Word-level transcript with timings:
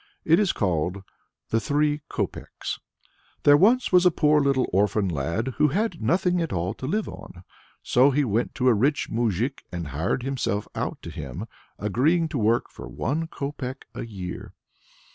It 0.25 0.39
is 0.39 0.51
called 0.51 1.03
THE 1.49 1.59
THREE 1.59 2.01
COPECKS. 2.09 2.79
There 3.43 3.55
once 3.55 3.91
was 3.91 4.03
a 4.03 4.09
poor 4.09 4.41
little 4.41 4.67
orphan 4.73 5.07
lad 5.07 5.49
who 5.59 5.67
had 5.67 6.01
nothing 6.01 6.41
at 6.41 6.51
all 6.51 6.73
to 6.73 6.87
live 6.87 7.07
on; 7.07 7.43
so 7.83 8.09
he 8.09 8.23
went 8.25 8.55
to 8.55 8.67
a 8.67 8.73
rich 8.73 9.11
moujik 9.11 9.61
and 9.71 9.89
hired 9.89 10.23
himself 10.23 10.67
out 10.73 10.99
to 11.03 11.11
him, 11.11 11.45
agreeing 11.77 12.29
to 12.29 12.39
work 12.39 12.67
for 12.67 12.87
one 12.89 13.27
copeck 13.27 13.85
a 13.93 14.03
year. 14.03 14.55